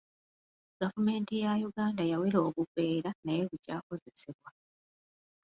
[0.81, 4.49] Gavumenti ya Uganda yawera obuveera naye bukyakozesebwa.